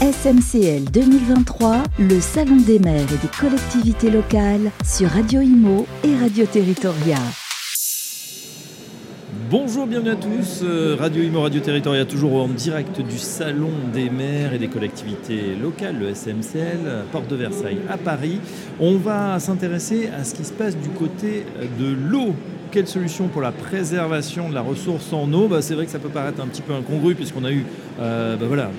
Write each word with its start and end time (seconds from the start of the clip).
SMCL 0.00 0.84
2023, 0.90 1.82
le 1.98 2.20
Salon 2.22 2.56
des 2.56 2.78
maires 2.78 3.04
et 3.12 3.18
des 3.18 3.30
collectivités 3.38 4.10
locales 4.10 4.70
sur 4.82 5.10
Radio 5.10 5.42
Imo 5.42 5.86
et 6.02 6.16
Radio 6.16 6.46
Territoria. 6.46 7.18
Bonjour, 9.50 9.86
bienvenue 9.86 10.12
à 10.12 10.16
tous. 10.16 10.62
Euh, 10.62 10.96
Radio 10.98 11.22
Imo, 11.22 11.42
Radio 11.42 11.60
Territoria, 11.60 12.06
toujours 12.06 12.42
en 12.42 12.48
direct 12.48 12.98
du 13.02 13.18
Salon 13.18 13.72
des 13.92 14.08
maires 14.08 14.54
et 14.54 14.58
des 14.58 14.68
collectivités 14.68 15.54
locales, 15.54 15.98
le 15.98 16.14
SMCL, 16.14 17.04
Porte 17.12 17.28
de 17.28 17.36
Versailles 17.36 17.80
à 17.90 17.98
Paris. 17.98 18.40
On 18.80 18.96
va 18.96 19.38
s'intéresser 19.38 20.08
à 20.18 20.24
ce 20.24 20.34
qui 20.34 20.46
se 20.46 20.52
passe 20.54 20.78
du 20.78 20.88
côté 20.88 21.44
de 21.78 21.92
l'eau 21.92 22.34
quelle 22.70 22.86
solution 22.86 23.28
pour 23.28 23.42
la 23.42 23.52
préservation 23.52 24.48
de 24.48 24.54
la 24.54 24.60
ressource 24.60 25.12
en 25.12 25.32
eau? 25.32 25.48
Bah, 25.48 25.62
C'est 25.62 25.74
vrai 25.74 25.84
que 25.84 25.90
ça 25.90 25.98
peut 25.98 26.08
paraître 26.08 26.40
un 26.40 26.46
petit 26.46 26.62
peu 26.62 26.72
incongru 26.72 27.14
puisqu'on 27.14 27.44
a 27.44 27.50
eu 27.50 27.64
euh, 28.00 28.36
bah, 28.36 28.46
voilà, 28.46 28.70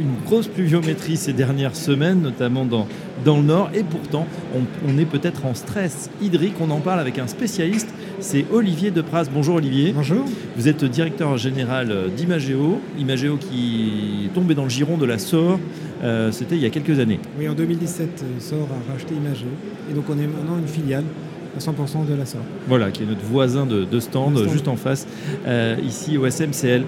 une 0.00 0.14
grosse 0.24 0.48
pluviométrie 0.48 1.16
ces 1.16 1.32
dernières 1.32 1.76
semaines, 1.76 2.22
notamment 2.22 2.64
dans, 2.64 2.86
dans 3.24 3.36
le 3.36 3.42
nord, 3.42 3.70
et 3.74 3.82
pourtant 3.82 4.26
on, 4.86 4.98
est 4.98 5.04
peut-être 5.04 5.44
en 5.46 5.54
stress 5.54 6.10
hydrique. 6.20 6.54
On 6.60 6.70
en 6.70 6.80
parle 6.80 7.00
avec 7.00 7.18
un 7.18 7.26
spécialiste, 7.26 7.88
c'est 8.20 8.44
Olivier 8.52 8.90
Depras. 8.90 9.26
Bonjour 9.32 9.56
Olivier. 9.56 9.92
Bonjour. 9.92 10.24
Vous 10.56 10.68
êtes 10.68 10.84
directeur 10.84 11.36
général 11.36 12.10
d'Imagéo, 12.16 12.80
Imagéo 12.98 13.36
qui 13.36 14.26
est 14.26 14.34
tombé 14.34 14.54
dans 14.54 14.64
le 14.64 14.70
giron 14.70 14.96
de 14.96 15.06
la 15.06 15.18
SOR, 15.18 15.58
euh, 16.02 16.32
c'était 16.32 16.56
il 16.56 16.62
y 16.62 16.66
a 16.66 16.70
quelques 16.70 16.98
années. 16.98 17.20
Oui, 17.38 17.48
en 17.48 17.54
2017, 17.54 18.24
SOR 18.40 18.68
a 18.70 18.92
racheté 18.92 19.14
Imagéo, 19.14 19.48
et 19.90 19.94
donc 19.94 20.04
on 20.08 20.18
est 20.18 20.26
maintenant 20.26 20.58
une 20.58 20.68
filiale 20.68 21.04
à 21.56 21.60
100% 21.60 22.08
de 22.08 22.14
la 22.14 22.26
SOR. 22.26 22.40
Voilà, 22.68 22.90
qui 22.90 23.02
est 23.02 23.06
notre 23.06 23.24
voisin 23.24 23.66
de, 23.66 24.00
stand, 24.00 24.38
juste 24.50 24.68
en 24.68 24.76
face, 24.76 25.06
euh, 25.46 25.76
ici 25.82 26.16
au 26.18 26.28
SMCL. 26.28 26.84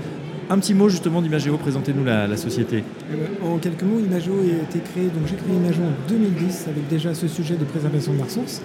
Un 0.51 0.59
petit 0.59 0.75
mot 0.75 0.91
justement 0.91 1.23
d'Imagéo, 1.23 1.57
présentez-nous 1.57 2.05
la, 2.05 2.37
société. 2.37 2.85
Eh 3.11 3.17
ben, 3.17 3.49
en 3.51 3.59
quelques 3.59 3.83
mots, 3.83 3.99
Imagéo 3.99 4.35
a 4.41 4.63
été 4.63 4.79
créé, 4.81 5.05
donc 5.05 5.27
j'ai 5.27 5.37
créé 5.37 5.55
Imagéo 5.55 5.85
en 5.85 6.09
2010 6.09 6.67
avec 6.69 6.89
déjà 6.89 7.15
ce 7.15 7.29
sujet 7.29 7.57
de 7.57 7.65
préservation 7.65 8.13
de 8.13 8.19
la 8.19 8.25
ressource. 8.25 8.61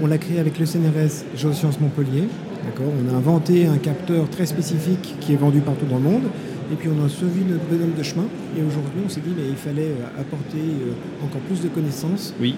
On 0.00 0.06
l'a 0.06 0.18
créé 0.18 0.40
avec 0.40 0.58
le 0.58 0.64
CNRS 0.64 1.24
Géosciences 1.36 1.80
Montpellier. 1.80 2.28
On 2.80 3.14
a 3.14 3.16
inventé 3.16 3.66
un 3.66 3.76
capteur 3.76 4.28
très 4.30 4.46
spécifique 4.46 5.16
qui 5.20 5.34
est 5.34 5.36
vendu 5.36 5.60
partout 5.60 5.84
dans 5.86 5.96
le 5.96 6.02
monde. 6.02 6.24
Et 6.72 6.76
puis 6.76 6.88
on 6.88 7.04
a 7.04 7.08
suivi 7.08 7.44
notre 7.44 7.64
bonhomme 7.66 7.92
de 7.96 8.02
chemin. 8.02 8.24
Et 8.56 8.62
aujourd'hui, 8.62 9.02
on 9.04 9.08
s'est 9.08 9.20
dit 9.20 9.34
qu'il 9.34 9.56
fallait 9.56 9.90
euh, 9.90 10.20
apporter 10.20 10.58
euh, 10.58 11.24
encore 11.24 11.42
plus 11.42 11.60
de 11.60 11.68
connaissances. 11.68 12.34
Oui 12.40 12.56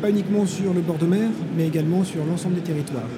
pas 0.00 0.10
uniquement 0.10 0.46
sur 0.46 0.72
le 0.72 0.80
bord 0.80 0.98
de 0.98 1.06
mer, 1.06 1.28
mais 1.56 1.66
également 1.66 2.04
sur 2.04 2.24
l'ensemble 2.24 2.56
des 2.56 2.60
territoires. 2.62 3.08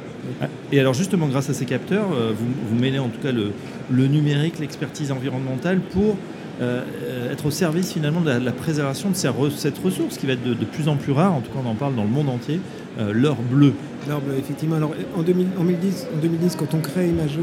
Ah, 0.41 0.47
et 0.70 0.80
alors 0.80 0.94
justement, 0.94 1.27
grâce 1.28 1.50
à 1.50 1.55
ces 1.55 1.64
capteurs, 1.64 2.08
euh, 2.12 2.33
vous, 2.36 2.47
vous 2.69 2.80
mêlez 2.80 2.98
en 2.98 3.08
tout 3.08 3.20
cas 3.20 3.33
le, 3.33 4.06
numérique, 4.06 4.58
l'expertise 4.58 5.12
environnementale 5.12 5.80
pour 5.80 6.16
euh, 6.61 7.33
être 7.33 7.47
au 7.47 7.50
service 7.50 7.92
finalement 7.92 8.20
de 8.20 8.30
la, 8.30 8.52
préservation 8.52 9.11
de 9.11 9.16
cette 9.16 9.78
ressource 9.78 10.19
qui 10.19 10.27
va 10.27 10.34
être 10.34 10.44
de, 10.44 10.64
plus 10.64 10.89
en 10.89 10.97
plus 10.97 11.12
rare, 11.12 11.33
en 11.33 11.41
tout 11.41 11.50
cas 11.50 11.58
on 11.64 11.69
en 11.69 11.74
parle 11.74 11.94
dans 11.94 12.05
le 12.05 12.11
monde 12.11 12.28
entier, 12.28 12.61
euh, 12.98 13.12
l'or 13.12 13.36
bleu. 13.36 13.72
L'or 14.08 14.20
bleu, 14.20 14.34
effectivement. 14.39 14.77
Alors 14.77 14.94
en, 15.17 15.22
2010, 15.22 16.06
en 16.14 16.20
2010, 16.20 16.56
quand 16.56 16.74
on 16.74 16.80
crée 16.80 17.08
Imago, 17.08 17.41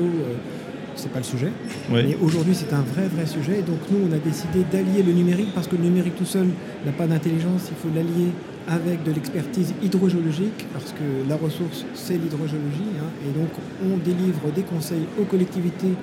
c'est 0.96 1.12
pas 1.12 1.20
le 1.20 1.26
sujet. 1.26 1.52
Mais 1.92 2.18
aujourd'hui, 2.22 2.54
c'est 2.54 2.74
un 2.74 2.82
vrai, 2.82 3.08
vrai 3.08 3.26
sujet. 3.26 3.62
donc, 3.66 3.80
nous, 3.90 4.10
on 4.10 4.14
a 4.14 4.20
décidé 4.20 4.66
d'allier 4.70 5.02
le 5.02 5.14
numérique 5.14 5.50
parce 5.56 5.68
que 5.68 5.76
le 5.76 5.84
numérique 5.84 6.18
tout 6.18 6.26
seul 6.26 6.48
n'a 6.86 6.92
pas 6.92 7.08
d'intelligence. 7.08 7.72
Il 7.72 7.78
faut 7.78 7.96
l'allier 7.96 8.32
avec 8.70 9.04
de 9.04 9.12
l'expertise 9.12 9.74
hydrogéologique 9.84 10.68
parce 10.74 10.92
que 10.92 11.28
la 11.28 11.36
ressource, 11.36 11.86
c'est 11.96 12.18
l'hydrogéologie. 12.18 12.92
Hein. 13.00 13.10
et 13.28 13.38
donc, 13.38 13.50
on 13.84 13.98
délivre 13.98 14.52
des 14.56 14.62
conseils 14.62 15.06
aux 15.20 15.26
collectivités 15.26 15.94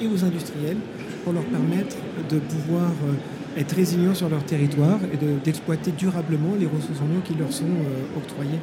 et 0.00 0.06
aux 0.06 0.24
industriels 0.24 0.78
pour 1.22 1.32
leur 1.32 1.44
permettre 1.44 1.96
de 2.28 2.38
pouvoir 2.38 2.90
euh, 2.90 3.60
être 3.60 3.76
résilients 3.76 4.14
sur 4.14 4.28
leur 4.28 4.44
territoire 4.44 4.98
et 5.12 5.18
d'exploiter 5.44 5.92
durablement 5.92 6.54
les 6.58 6.66
ressources 6.66 7.00
en 7.00 7.16
eau 7.16 7.20
qui 7.24 7.34
leur 7.34 7.52
sont 7.52 7.64
euh, 7.64 8.18
octroyées. 8.18 8.58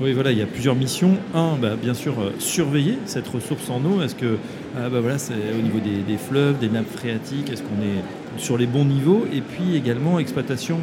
Oui, 0.00 0.12
voilà, 0.12 0.32
il 0.32 0.38
y 0.38 0.42
a 0.42 0.46
plusieurs 0.46 0.74
missions. 0.74 1.16
Un, 1.34 1.56
bah, 1.56 1.76
bien 1.80 1.94
sûr, 1.94 2.14
euh, 2.18 2.32
surveiller 2.40 2.98
cette 3.06 3.28
ressource 3.28 3.70
en 3.70 3.84
eau. 3.84 4.02
Est-ce 4.02 4.16
que, 4.16 4.38
ah, 4.76 4.88
bah, 4.88 5.00
voilà, 5.00 5.18
c'est 5.18 5.34
au 5.56 5.62
niveau 5.62 5.78
des, 5.78 6.16
fleuves, 6.16 6.58
des 6.58 6.68
nappes 6.68 6.90
phréatiques, 6.90 7.50
est-ce 7.52 7.62
qu'on 7.62 7.80
est 7.80 8.40
sur 8.40 8.58
les 8.58 8.66
bons 8.66 8.84
niveaux? 8.84 9.24
Et 9.32 9.40
puis 9.40 9.76
également, 9.76 10.18
exploitation, 10.18 10.78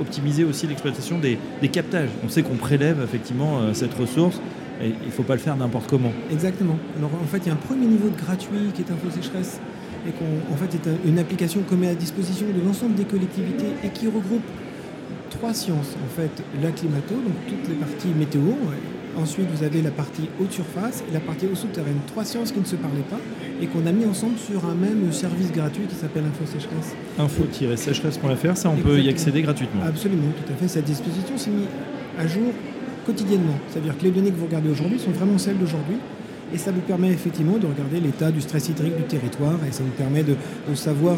optimiser 0.00 0.44
aussi 0.44 0.68
l'exploitation 0.68 1.18
des, 1.18 1.38
captages. 1.68 2.10
On 2.24 2.28
sait 2.28 2.42
qu'on 2.42 2.54
prélève 2.54 3.00
effectivement 3.02 3.58
euh, 3.58 3.74
cette 3.74 3.94
ressource. 3.94 4.40
Et 4.82 4.88
il 4.88 5.06
ne 5.06 5.12
faut 5.12 5.22
pas 5.22 5.34
le 5.34 5.40
faire 5.40 5.56
n'importe 5.56 5.88
comment. 5.88 6.12
Exactement. 6.30 6.76
Alors 6.98 7.10
en 7.20 7.26
fait, 7.26 7.38
il 7.38 7.46
y 7.46 7.50
a 7.50 7.54
un 7.54 7.56
premier 7.56 7.86
niveau 7.86 8.08
de 8.08 8.16
gratuit 8.16 8.72
qui 8.74 8.82
est 8.82 8.90
Info 8.90 9.08
Sécheresse 9.10 9.60
et 10.06 10.10
qu'en 10.10 10.56
fait 10.56 10.74
est 10.74 11.08
une 11.08 11.18
application 11.18 11.60
qu'on 11.62 11.76
met 11.76 11.88
à 11.88 11.94
disposition 11.94 12.46
de 12.46 12.64
l'ensemble 12.64 12.94
des 12.94 13.04
collectivités 13.04 13.68
et 13.84 13.88
qui 13.88 14.06
regroupe 14.06 14.42
trois 15.44 15.52
sciences, 15.52 15.94
en 16.02 16.08
fait, 16.08 16.42
la 16.62 16.70
climato, 16.70 17.12
donc 17.12 17.34
toutes 17.46 17.68
les 17.68 17.74
parties 17.74 18.08
météo. 18.18 18.40
Ensuite, 19.14 19.46
vous 19.54 19.62
avez 19.62 19.82
la 19.82 19.90
partie 19.90 20.22
haute 20.40 20.50
surface 20.50 21.04
et 21.06 21.12
la 21.12 21.20
partie 21.20 21.44
eau 21.44 21.54
souterraine. 21.54 21.98
Trois 22.06 22.24
sciences 22.24 22.50
qui 22.50 22.60
ne 22.60 22.64
se 22.64 22.76
parlaient 22.76 23.08
pas 23.10 23.20
et 23.60 23.66
qu'on 23.66 23.84
a 23.84 23.92
mis 23.92 24.06
ensemble 24.06 24.38
sur 24.38 24.64
un 24.64 24.74
même 24.74 25.12
service 25.12 25.52
gratuit 25.52 25.84
qui 25.86 25.96
s'appelle 25.96 26.22
Info 26.24 26.46
Sécheresse. 26.46 26.96
Info-sécheresse.fr, 27.18 28.56
ça 28.56 28.70
on 28.70 28.76
peut 28.76 28.98
y 29.00 29.10
accéder 29.10 29.42
gratuitement. 29.42 29.82
Absolument, 29.86 30.32
tout 30.34 30.50
à 30.50 30.56
fait. 30.56 30.66
Cette 30.66 30.86
disposition 30.86 31.36
s'est 31.36 31.50
mise 31.50 31.68
à 32.18 32.26
jour 32.26 32.50
quotidiennement. 33.04 33.58
C'est-à-dire 33.68 33.98
que 33.98 34.04
les 34.04 34.12
données 34.12 34.30
que 34.30 34.38
vous 34.38 34.46
regardez 34.46 34.70
aujourd'hui 34.70 34.98
sont 34.98 35.10
vraiment 35.10 35.36
celles 35.36 35.58
d'aujourd'hui. 35.58 35.96
Et 36.54 36.56
ça 36.56 36.72
vous 36.72 36.80
permet 36.80 37.10
effectivement 37.10 37.58
de 37.58 37.66
regarder 37.66 38.00
l'état 38.00 38.30
du 38.30 38.40
stress 38.40 38.70
hydrique 38.70 38.96
du 38.96 39.02
territoire 39.02 39.58
et 39.68 39.72
ça 39.72 39.82
vous 39.82 39.90
permet 39.90 40.22
de 40.22 40.36
savoir 40.74 41.16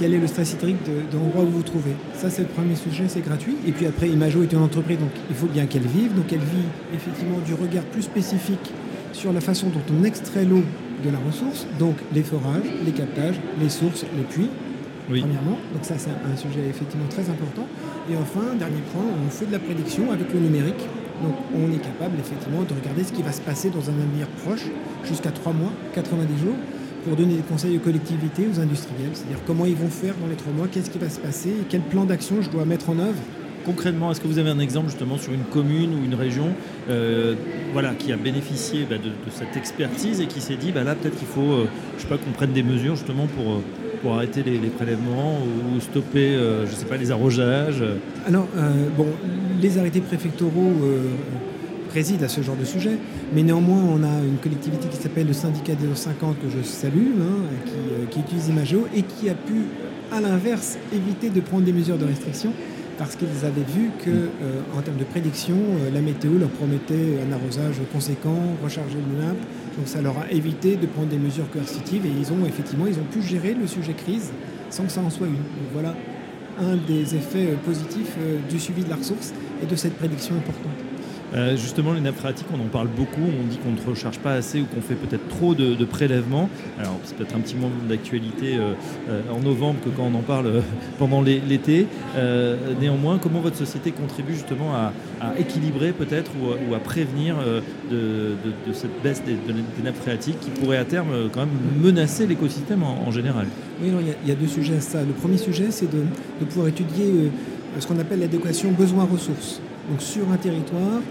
quel 0.00 0.14
est 0.14 0.18
le 0.18 0.26
stress 0.26 0.54
hydrique 0.54 0.78
de, 0.86 1.16
l'endroit 1.16 1.42
où 1.42 1.48
vous 1.48 1.58
vous 1.58 1.62
trouvez. 1.62 1.92
Ça, 2.14 2.30
c'est 2.30 2.40
le 2.40 2.48
premier 2.48 2.74
sujet, 2.74 3.04
c'est 3.06 3.20
gratuit. 3.20 3.56
Et 3.66 3.72
puis 3.72 3.84
après, 3.84 4.08
Imago 4.08 4.42
est 4.42 4.52
une 4.52 4.62
entreprise, 4.62 4.98
donc 4.98 5.10
il 5.28 5.36
faut 5.36 5.46
bien 5.46 5.66
qu'elle 5.66 5.86
vive. 5.86 6.14
Donc 6.14 6.32
elle 6.32 6.38
vit 6.38 6.68
effectivement 6.94 7.38
du 7.44 7.52
regard 7.52 7.84
plus 7.84 8.02
spécifique 8.02 8.72
sur 9.12 9.30
la 9.30 9.42
façon 9.42 9.68
dont 9.68 9.82
on 9.94 10.02
extrait 10.04 10.46
l'eau 10.46 10.62
de 11.04 11.10
la 11.10 11.18
ressource, 11.18 11.66
donc 11.78 11.96
les 12.14 12.22
forages, 12.22 12.64
les 12.84 12.92
captages, 12.92 13.36
les 13.60 13.68
sources, 13.68 14.06
les 14.16 14.22
puits, 14.22 14.48
premièrement. 15.06 15.58
Donc 15.74 15.82
ça, 15.82 15.94
c'est 15.98 16.10
un 16.10 16.36
sujet 16.36 16.66
effectivement 16.70 17.08
très 17.10 17.28
important. 17.28 17.66
Et 18.10 18.16
enfin, 18.16 18.54
dernier 18.58 18.80
point, 18.94 19.04
on 19.04 19.28
fait 19.28 19.46
de 19.46 19.52
la 19.52 19.58
prédiction 19.58 20.10
avec 20.12 20.32
le 20.32 20.40
numérique. 20.40 20.88
Donc 21.22 21.34
on 21.54 21.70
est 21.74 21.82
capable 21.82 22.18
effectivement 22.18 22.62
de 22.62 22.72
regarder 22.72 23.04
ce 23.04 23.12
qui 23.12 23.22
va 23.22 23.32
se 23.32 23.42
passer 23.42 23.68
dans 23.68 23.90
un 23.90 24.00
avenir 24.00 24.26
proche, 24.44 24.64
jusqu'à 25.04 25.30
3 25.30 25.52
mois, 25.52 25.72
90 25.92 26.38
jours, 26.40 26.56
pour 27.04 27.16
donner 27.16 27.34
des 27.36 27.42
conseils 27.42 27.76
aux 27.76 27.80
collectivités, 27.80 28.46
aux 28.46 28.60
industriels, 28.60 29.10
c'est-à-dire 29.14 29.40
comment 29.46 29.66
ils 29.66 29.76
vont 29.76 29.88
faire 29.88 30.14
dans 30.20 30.28
les 30.28 30.36
trois 30.36 30.52
mois, 30.52 30.68
qu'est-ce 30.70 30.90
qui 30.90 30.98
va 30.98 31.08
se 31.08 31.20
passer, 31.20 31.52
quel 31.68 31.80
plan 31.80 32.04
d'action 32.04 32.42
je 32.42 32.50
dois 32.50 32.64
mettre 32.64 32.90
en 32.90 32.98
œuvre. 32.98 33.20
Concrètement, 33.64 34.10
est-ce 34.10 34.20
que 34.20 34.26
vous 34.26 34.38
avez 34.38 34.48
un 34.48 34.58
exemple 34.58 34.88
justement 34.88 35.18
sur 35.18 35.32
une 35.32 35.44
commune 35.44 35.94
ou 35.94 36.04
une 36.04 36.14
région 36.14 36.48
euh, 36.88 37.34
voilà, 37.72 37.90
qui 37.90 38.10
a 38.10 38.16
bénéficié 38.16 38.86
bah, 38.88 38.96
de, 38.96 39.10
cette 39.30 39.54
expertise 39.56 40.20
et 40.20 40.26
qui 40.26 40.40
s'est 40.40 40.56
dit 40.56 40.72
bah, 40.72 40.82
là 40.82 40.94
peut-être 40.94 41.16
qu'il 41.18 41.28
faut 41.28 41.52
euh, 41.52 41.68
je 41.96 42.02
sais 42.02 42.08
pas, 42.08 42.16
qu'on 42.16 42.30
prenne 42.30 42.52
des 42.52 42.62
mesures 42.62 42.96
justement 42.96 43.26
pour, 43.26 43.52
euh, 43.52 43.62
pour 44.00 44.14
arrêter 44.14 44.42
les, 44.42 44.58
prélèvements 44.70 45.40
ou 45.40 45.80
stopper 45.80 46.38
je 46.64 46.74
sais 46.74 46.86
pas, 46.86 46.96
les 46.96 47.10
arrosages 47.10 47.84
Alors, 48.26 48.48
bon, 48.96 49.06
les 49.60 49.76
arrêtés 49.76 50.00
préfectoraux 50.00 50.72
préside 51.90 52.22
à 52.22 52.28
ce 52.28 52.40
genre 52.40 52.56
de 52.56 52.64
sujet. 52.64 52.96
Mais 53.34 53.42
néanmoins, 53.42 53.82
on 53.82 54.02
a 54.04 54.24
une 54.24 54.38
collectivité 54.40 54.86
qui 54.88 54.96
s'appelle 54.96 55.26
le 55.26 55.32
syndicat 55.32 55.74
des 55.74 55.92
50 55.92 56.40
que 56.40 56.48
je 56.48 56.62
salue, 56.62 57.18
hein, 57.20 57.42
euh, 57.66 58.06
qui, 58.08 58.20
utilise 58.20 58.48
Imageo 58.48 58.86
et 58.94 59.02
qui 59.02 59.28
a 59.28 59.34
pu, 59.34 59.64
à 60.12 60.20
l'inverse, 60.20 60.78
éviter 60.92 61.30
de 61.30 61.40
prendre 61.40 61.64
des 61.64 61.72
mesures 61.72 61.98
de 61.98 62.04
restriction 62.04 62.52
parce 62.96 63.16
qu'ils 63.16 63.44
avaient 63.44 63.66
vu 63.66 63.90
que, 64.04 64.10
euh, 64.10 64.78
en 64.78 64.82
termes 64.82 64.98
de 64.98 65.04
prédiction, 65.04 65.56
euh, 65.56 65.90
la 65.92 66.00
météo 66.00 66.38
leur 66.38 66.50
promettait 66.50 67.18
un 67.26 67.32
arrosage 67.32 67.76
conséquent, 67.92 68.38
recharger 68.62 68.96
le 68.96 69.24
nappe. 69.24 69.38
Donc 69.76 69.86
ça 69.86 70.00
leur 70.00 70.16
a 70.18 70.30
évité 70.30 70.76
de 70.76 70.86
prendre 70.86 71.08
des 71.08 71.18
mesures 71.18 71.50
coercitives 71.50 72.06
et 72.06 72.12
ils 72.20 72.32
ont 72.32 72.46
effectivement 72.46 72.86
ils 72.86 72.98
ont 72.98 73.10
pu 73.10 73.22
gérer 73.22 73.54
le 73.54 73.66
sujet 73.66 73.94
crise 73.94 74.30
sans 74.68 74.84
que 74.84 74.92
ça 74.92 75.00
en 75.00 75.10
soit 75.10 75.26
une. 75.26 75.34
Donc 75.34 75.70
voilà 75.72 75.96
un 76.60 76.76
des 76.76 77.14
effets 77.14 77.56
positifs 77.64 78.16
du 78.50 78.60
suivi 78.60 78.84
de 78.84 78.90
la 78.90 78.96
ressource 78.96 79.32
et 79.62 79.66
de 79.66 79.76
cette 79.76 79.96
prédiction 79.96 80.34
importante. 80.36 80.89
Euh, 81.34 81.56
justement, 81.56 81.92
les 81.92 82.00
nappes 82.00 82.16
phréatiques, 82.16 82.46
on 82.52 82.60
en 82.60 82.68
parle 82.68 82.88
beaucoup. 82.88 83.20
On 83.22 83.46
dit 83.46 83.58
qu'on 83.58 83.72
ne 83.72 83.90
recharge 83.94 84.18
pas 84.18 84.32
assez 84.32 84.60
ou 84.60 84.64
qu'on 84.64 84.80
fait 84.80 84.94
peut-être 84.94 85.28
trop 85.28 85.54
de, 85.54 85.84
prélèvements. 85.84 86.48
Alors, 86.78 86.98
c'est 87.04 87.16
peut-être 87.16 87.34
un 87.34 87.40
petit 87.40 87.56
moment 87.56 87.72
d'actualité 87.88 88.56
euh, 88.56 88.72
euh, 89.08 89.22
en 89.32 89.40
novembre 89.40 89.80
que 89.84 89.90
quand 89.90 90.10
on 90.12 90.18
en 90.18 90.22
parle 90.22 90.62
pendant 90.98 91.22
l'été. 91.22 91.86
néanmoins, 92.80 93.18
comment 93.18 93.40
votre 93.40 93.56
société 93.56 93.92
contribue 93.92 94.34
justement 94.34 94.74
à, 94.74 94.92
équilibrer 95.38 95.92
peut-être 95.92 96.32
ou, 96.40 96.74
à 96.74 96.78
prévenir 96.78 97.36
de, 97.90 98.34
cette 98.72 99.02
baisse 99.02 99.22
des, 99.24 99.36
nappes 99.82 99.96
phréatiques 99.96 100.40
qui 100.40 100.50
pourrait 100.50 100.78
à 100.78 100.84
terme 100.84 101.28
quand 101.32 101.40
même 101.40 101.48
menacer 101.80 102.26
l'écosystème 102.26 102.82
en, 102.82 103.10
général? 103.10 103.46
Oui, 103.82 103.90
il 104.24 104.28
y, 104.28 104.32
a 104.32 104.34
deux 104.34 104.46
sujets 104.46 104.76
à 104.76 104.80
ça. 104.80 105.00
Le 105.02 105.12
premier 105.12 105.38
sujet, 105.38 105.70
c'est 105.70 105.90
de, 105.90 106.02
de 106.40 106.44
pouvoir 106.44 106.68
étudier 106.68 107.30
ce 107.78 107.86
qu'on 107.86 107.98
appelle 107.98 108.20
l'adéquation 108.20 108.70
besoin-ressources. 108.72 109.60
Donc 109.90 110.00
sur 110.00 110.30
un 110.30 110.36
territoire, 110.36 111.02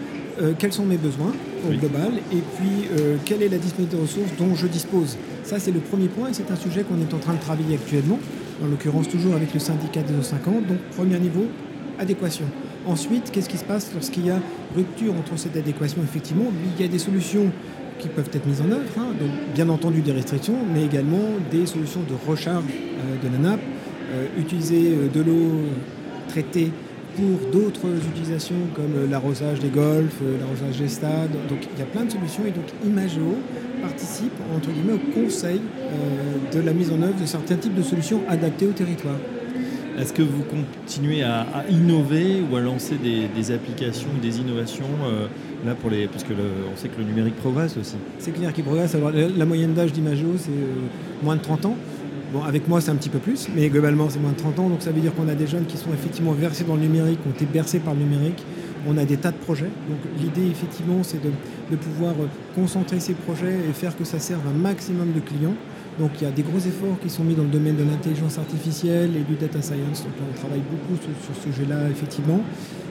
euh, 0.42 0.54
quels 0.58 0.72
sont 0.72 0.86
mes 0.86 0.98
besoins 0.98 1.34
au 1.68 1.74
global 1.74 2.14
et 2.31 2.42
puis 2.56 2.88
euh, 2.98 3.18
quelle 3.26 3.44
est 3.44 3.50
la 3.50 3.58
disponibilité 3.58 3.98
de 3.98 4.02
ressources 4.02 4.31
dont 4.40 4.56
je 4.56 4.68
dispose? 4.68 5.18
Ça, 5.44 5.60
c'est 5.60 5.72
le 5.72 5.81
premier 5.81 6.08
point 6.08 6.30
et 6.30 6.34
c'est 6.34 6.50
un 6.50 6.56
sujet 6.56 6.84
qu'on 6.84 7.02
est 7.02 7.14
en 7.14 7.18
train 7.18 7.34
de 7.34 7.42
travailler 7.42 7.76
actuellement 7.76 8.18
en 8.64 8.68
l'occurrence 8.68 9.10
toujours 9.10 9.36
avec 9.36 9.54
le 9.54 9.60
syndicat 9.60 10.02
des 10.02 10.14
eaux 10.14 10.24
50. 10.24 10.66
Donc 10.66 10.78
premier 10.96 11.20
niveau, 11.20 11.46
adéquation. 12.00 12.46
Ensuite, 12.88 13.31
qu'est-ce 13.31 13.50
qui 13.50 13.58
se 13.58 13.66
passe 13.66 13.92
lorsqu'il 13.94 14.28
y 14.28 14.31
a 14.31 14.40
rupture 14.74 15.14
entre 15.14 15.38
cette 15.38 15.58
adéquation? 15.58 16.02
Effectivement, 16.02 16.46
il 16.78 16.81
y 16.81 16.88
a 16.88 16.90
des 16.90 17.00
solutions 17.00 17.52
qui 18.00 18.08
peuvent 18.08 18.30
être 18.31 18.48
mises 18.48 18.62
en 18.62 18.72
œuvre, 18.72 18.88
hein. 18.98 19.08
donc 19.20 19.30
bien 19.54 19.68
entendu 19.68 20.00
des 20.00 20.14
restrictions, 20.14 20.56
mais 20.74 20.86
également 20.86 21.36
des 21.52 21.66
solutions 21.66 22.00
de 22.08 22.16
recharge 22.30 22.64
euh, 22.64 23.28
de 23.28 23.34
la 23.34 23.50
nappe, 23.50 23.62
utiliser 24.40 24.96
de 25.14 25.22
l'eau 25.22 25.66
traitée 26.30 26.72
pour 27.16 27.52
d'autres 27.52 27.88
utilisations 28.12 28.56
comme 28.76 29.10
l'arrosage 29.10 29.60
des 29.60 29.70
golfs, 29.70 30.22
l'arrosage 30.40 30.80
des 30.80 30.88
stades. 30.88 31.32
Donc 31.50 31.60
il 31.74 31.80
y 31.80 31.82
a 31.82 31.86
plein 31.86 32.06
de 32.06 32.12
solutions 32.12 32.44
et 32.46 32.52
donc 32.52 32.66
Imageo 32.86 33.38
participe 33.82 34.34
entre 34.56 34.70
guillemets 34.70 34.94
au 34.94 35.14
conseil 35.14 35.62
de 36.54 36.60
la 36.60 36.74
mise 36.74 36.92
en 36.92 37.02
œuvre 37.02 37.20
de 37.20 37.26
certains 37.26 37.56
types 37.56 37.76
de 37.76 37.82
solutions 37.82 38.22
adaptées 38.28 38.68
au 38.68 38.72
territoire. 38.72 39.18
Est-ce 40.00 40.14
que 40.14 40.22
vous 40.22 40.44
continuez 40.44 41.24
à, 41.24 41.46
innover 41.70 42.42
ou 42.50 42.56
à 42.56 42.62
lancer 42.62 42.96
des, 42.96 43.52
applications 43.52 44.08
ou 44.16 44.22
des 44.22 44.40
innovations 44.40 44.86
euh, 45.04 45.28
là 45.66 45.76
pour 45.76 45.90
les 45.90 46.08
parce 46.08 46.24
que 46.24 46.32
on 46.32 46.78
sait 46.78 46.88
que 46.88 47.00
le 47.00 47.04
numérique 47.04 47.36
progresse 47.36 47.76
aussi? 47.76 47.98
C'est 48.18 48.32
clair 48.32 48.54
qu'il 48.54 48.64
progresse. 48.64 48.96
Alors, 48.96 49.12
la, 49.12 49.46
moyenne 49.46 49.74
d'âge 49.74 49.92
d'Imageo 49.92 50.36
c'est 50.38 50.52
euh, 50.52 50.88
moins 51.22 51.36
de 51.36 51.42
30 51.42 51.66
ans. 51.66 51.76
Bon, 52.31 52.44
avec 52.44 52.68
moi, 52.68 52.80
c'est 52.80 52.92
un 52.92 52.96
petit 52.96 53.10
peu 53.10 53.18
plus, 53.18 53.48
mais 53.56 53.70
globalement, 53.70 54.08
c'est 54.10 54.20
moins 54.20 54.34
de 54.34 54.38
30 54.38 54.60
ans. 54.60 54.70
Donc, 54.70 54.84
ça 54.84 54.92
veut 54.92 55.02
dire 55.02 55.16
qu'on 55.16 55.28
a 55.28 55.34
des 55.34 55.48
jeunes 55.48 55.66
qui 55.66 55.78
sont 55.78 55.92
effectivement 55.92 56.31
versés 56.34 56.64
dans 56.64 56.76
le 56.76 56.81
numérique, 56.81 57.20
ont 57.28 57.31
été 57.31 57.46
bercés 57.46 57.80
par 57.80 57.96
le 57.96 58.02
numérique. 58.02 58.46
On 58.88 58.98
a 58.98 59.04
des 59.06 59.18
tas 59.18 59.31
de 59.31 59.38
projets. 59.38 59.70
Donc, 59.90 59.98
l'idée, 60.22 60.48
effectivement, 60.50 61.02
c'est 61.02 61.22
de, 61.22 61.31
de, 61.72 61.76
pouvoir 61.76 62.14
euh, 62.20 62.28
concentrer 62.54 63.00
ces 63.00 63.14
projets 63.14 63.56
et 63.68 63.74
faire 63.74 63.98
que 63.98 64.04
ça 64.04 64.20
serve 64.20 64.42
un 64.48 64.58
maximum 64.58 65.12
de 65.12 65.20
clients. 65.20 65.56
Donc 66.00 66.12
il 66.22 66.24
y 66.24 66.28
a 66.28 66.31
des 66.31 66.44
gros 66.44 66.57
efforts 66.57 66.98
qui 67.01 67.10
sont 67.10 67.25
mis 67.25 67.36
dans 67.36 67.44
le 67.44 67.50
domaine 67.50 67.75
de 67.75 67.84
l'intelligence 67.84 68.38
artificielle 68.38 69.12
et 69.18 69.24
du 69.24 69.36
data 69.36 69.62
science. 69.62 70.04
Donc 70.04 70.13
on 70.31 70.40
travaille 70.40 70.63
beaucoup 70.72 70.96
sur, 70.96 71.36
ce 71.36 71.51
sujet-là, 71.51 71.90
effectivement. 71.92 72.40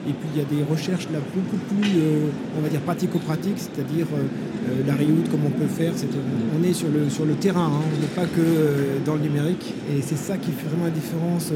Et 0.07 0.13
puis 0.13 0.29
il 0.35 0.39
y 0.39 0.45
a 0.45 0.47
des 0.47 0.63
recherches 0.63 1.07
là 1.11 1.17
beaucoup 1.33 1.57
plus, 1.57 1.89
euh, 1.97 2.29
on 2.57 2.61
va 2.61 2.69
dire, 2.69 2.81
pratico-pratiques, 2.81 3.57
c'est-à-dire 3.57 4.05
euh, 4.13 4.21
euh, 4.21 4.87
la 4.87 4.93
reroute, 4.93 5.27
comment 5.31 5.47
on 5.47 5.59
peut 5.59 5.67
faire. 5.67 5.91
on 6.55 6.63
est 6.63 6.73
sur 6.73 6.87
le, 7.25 7.33
terrain, 7.33 7.65
hein. 7.65 7.81
on 7.81 7.99
n'est 7.99 8.13
pas 8.15 8.25
que 8.25 9.03
dans 9.03 9.15
le 9.15 9.21
numérique. 9.21 9.73
Et 9.91 10.03
c'est 10.03 10.17
ça 10.17 10.37
qui 10.37 10.51
fait 10.51 10.67
vraiment 10.67 10.85
la 10.85 10.91
différence 10.91 11.51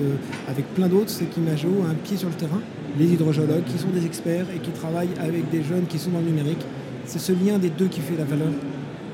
avec 0.49 0.65
plein 0.73 0.87
d'autres, 0.87 1.11
c'est 1.11 1.25
qu'Imageo 1.25 1.69
a 1.85 1.91
un 1.91 1.95
pied 2.03 2.17
sur 2.17 2.29
le 2.29 2.35
terrain. 2.35 2.61
Les 2.97 3.05
hydrogéologues 3.05 3.65
qui 3.65 3.77
sont 3.77 3.89
des 3.89 4.05
experts 4.05 4.47
et 4.55 4.59
qui 4.59 4.71
travaillent 4.71 5.13
avec 5.19 5.49
des 5.51 5.61
jeunes 5.61 5.85
qui 5.87 5.99
sont 5.99 6.09
dans 6.09 6.19
le 6.19 6.25
numérique. 6.25 6.65
C'est 7.05 7.19
ce 7.19 7.31
lien 7.31 7.59
des 7.59 7.69
deux 7.69 7.87
qui 7.87 8.01
fait 8.01 8.17
la 8.17 8.25
valeur 8.25 8.49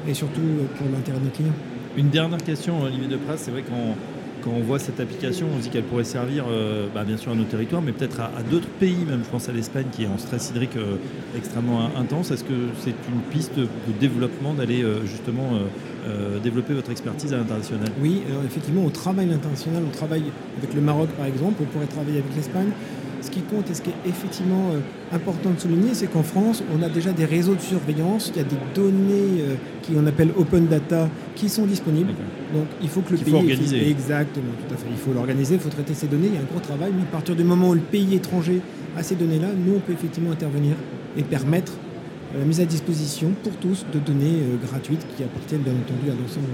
et 0.07 0.13
surtout 0.13 0.41
pour 0.77 0.87
l'intérêt 0.91 1.19
des 1.19 1.29
clients. 1.31 1.53
Une 1.99 2.11
dernière 2.11 2.41
question, 2.41 2.81
Olivier 2.81 3.09
Depras, 3.09 3.35
c'est 3.35 3.51
vrai 3.51 3.61
qu'on 3.61 3.93
quand 4.41 4.51
on 4.51 4.61
voit 4.61 4.79
cette 4.79 5.01
application, 5.01 5.47
on 5.53 5.57
se 5.57 5.63
dit 5.63 5.69
qu'elle 5.69 5.83
pourrait 5.83 6.05
servir 6.05 6.45
euh, 6.49 6.87
bah, 6.95 7.03
bien 7.03 7.17
sûr 7.17 7.33
à 7.33 7.35
nos 7.35 7.43
territoires, 7.43 7.81
mais 7.81 7.91
peut-être 7.91 8.21
à, 8.21 8.41
d'autres 8.49 8.69
pays, 8.79 9.03
même 9.05 9.21
je 9.25 9.29
pense 9.29 9.49
à 9.49 9.51
l'Espagne 9.51 9.87
qui 9.91 10.05
est 10.05 10.07
en 10.07 10.17
stress 10.17 10.51
hydrique 10.51 10.77
euh, 10.77 10.95
extrêmement 11.35 11.89
intense. 11.97 12.31
Est-ce 12.31 12.45
que 12.45 12.69
c'est 12.79 12.91
une 12.91 13.19
piste 13.29 13.57
de 13.57 13.67
développement 13.99 14.53
d'aller 14.53 14.81
euh, 14.81 15.05
justement 15.05 15.59
développer 16.41 16.73
votre 16.73 16.89
expertise 16.89 17.33
à 17.33 17.37
l'international? 17.37 17.89
Oui, 18.01 18.21
effectivement, 18.45 18.83
on 18.85 18.89
travaille 18.89 19.27
à 19.27 19.33
l'international, 19.33 19.83
on 19.85 19.91
travaille 19.91 20.23
avec 20.57 20.73
le 20.73 20.81
Maroc 20.81 21.09
par 21.09 21.25
exemple, 21.25 21.61
on 21.61 21.65
pourrait 21.65 21.85
travailler 21.85 22.19
avec 22.19 22.35
l'Espagne. 22.35 22.69
Ce 23.21 23.29
qui 23.29 23.41
compte 23.41 23.69
et 23.69 23.73
ce 23.73 23.81
qui 23.81 23.89
est 23.89 24.09
effectivement 24.09 24.71
euh, 24.71 25.15
important 25.15 25.51
de 25.51 25.59
souligner, 25.59 25.93
c'est 25.93 26.07
qu'en 26.07 26.23
France, 26.23 26.63
on 26.73 26.81
a 26.81 26.89
déjà 26.89 27.11
des 27.11 27.25
réseaux 27.25 27.55
de 27.55 27.61
surveillance, 27.61 28.31
il 28.33 28.37
y 28.37 28.39
a 28.39 28.47
des 28.47 28.55
données 28.73 29.41
euh, 29.41 29.55
qui 29.81 29.91
on 29.97 30.05
appelle 30.07 30.31
open 30.37 30.67
data 30.67 31.09
qui 31.35 31.49
sont 31.49 31.65
disponibles. 31.65 32.13
Donc 32.53 32.65
il 32.81 32.87
faut 32.87 33.01
que 33.01 33.11
le 33.11 33.17
pays. 33.17 33.31
Faut 33.31 33.37
organiser. 33.37 33.89
Exactement, 33.89 34.53
tout 34.67 34.73
à 34.73 34.77
fait. 34.77 34.87
Il 34.89 34.97
faut 34.97 35.13
l'organiser, 35.13 35.55
il 35.55 35.59
faut 35.59 35.69
traiter 35.69 35.93
ces 35.93 36.07
données, 36.07 36.27
il 36.27 36.35
y 36.35 36.37
a 36.37 36.41
un 36.41 36.51
gros 36.51 36.59
travail, 36.59 36.91
mais 36.95 37.03
à 37.03 37.11
partir 37.11 37.35
du 37.35 37.43
moment 37.43 37.69
où 37.69 37.73
le 37.73 37.81
pays 37.81 38.15
étranger 38.15 38.61
a 38.97 39.03
ces 39.03 39.15
données-là, 39.15 39.49
nous 39.65 39.75
on 39.75 39.79
peut 39.79 39.93
effectivement 39.93 40.31
intervenir 40.31 40.75
et 41.17 41.23
permettre 41.23 41.73
euh, 42.35 42.39
la 42.39 42.45
mise 42.45 42.61
à 42.61 42.65
disposition 42.65 43.31
pour 43.43 43.53
tous 43.57 43.85
de 43.93 43.99
données 43.99 44.39
gratuites 44.65 45.05
qui 45.17 45.23
appartiennent 45.23 45.61
bien 45.61 45.73
entendu 45.73 46.09
à 46.09 46.21
l'ensemble 46.21 46.47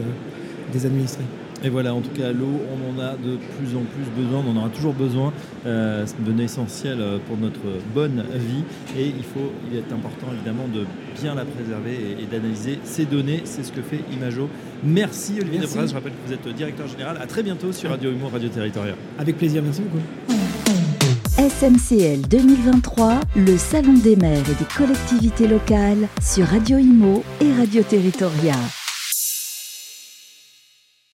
des 0.73 0.85
administrés. 0.85 1.25
Et 1.63 1.69
voilà, 1.69 1.93
en 1.93 2.01
tout 2.01 2.11
cas, 2.11 2.31
l'eau, 2.31 2.61
on 2.71 2.95
en 2.95 3.01
a 3.01 3.11
de 3.13 3.37
plus 3.57 3.75
en 3.75 3.81
plus 3.81 4.05
besoin, 4.21 4.43
on 4.45 4.51
en 4.51 4.57
aura 4.57 4.69
toujours 4.69 4.93
besoin. 4.93 5.33
Euh, 5.65 6.03
c'est 6.05 6.17
une 6.19 6.25
donnée 6.25 6.43
essentielle 6.43 6.99
euh, 6.99 7.17
pour 7.27 7.37
notre 7.37 7.61
bonne 7.93 8.23
vie. 8.33 8.63
Et 8.97 9.07
il, 9.07 9.23
faut, 9.23 9.51
il 9.71 9.77
est 9.77 9.91
important, 9.91 10.27
évidemment, 10.33 10.67
de 10.67 10.85
bien 11.19 11.33
la 11.33 11.45
préserver 11.45 12.17
et, 12.19 12.25
d'analyser 12.25 12.79
ces 12.83 13.05
données. 13.05 13.41
C'est 13.45 13.63
ce 13.63 13.71
que 13.71 13.81
fait 13.81 14.01
Imago. 14.13 14.49
Merci, 14.83 15.37
Olivier 15.39 15.59
Debras. 15.59 15.87
Je 15.87 15.93
rappelle 15.93 16.11
que 16.11 16.27
vous 16.27 16.33
êtes 16.33 16.55
directeur 16.55 16.87
général. 16.87 17.17
À 17.21 17.25
très 17.25 17.41
bientôt 17.41 17.71
sur 17.71 17.89
Radio 17.89 18.11
Humour, 18.11 18.31
Radio 18.31 18.49
Territorial. 18.49 18.95
Avec 19.17 19.37
plaisir, 19.37 19.63
merci 19.63 19.81
beaucoup. 19.81 20.03
SMCL 21.37 22.27
2023, 22.29 23.19
le 23.35 23.57
Salon 23.57 23.93
des 23.93 24.15
maires 24.15 24.49
et 24.49 24.55
des 24.55 24.69
collectivités 24.77 25.47
locales 25.47 26.07
sur 26.21 26.45
Radio 26.45 26.77
Imo 26.77 27.23
et 27.41 27.51
Radio 27.53 27.83
Territoria. 27.83 28.55